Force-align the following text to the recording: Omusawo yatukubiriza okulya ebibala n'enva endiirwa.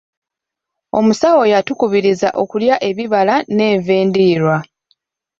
Omusawo 0.97 1.41
yatukubiriza 1.53 2.29
okulya 2.43 2.75
ebibala 2.89 3.35
n'enva 3.55 3.93
endiirwa. 4.01 4.57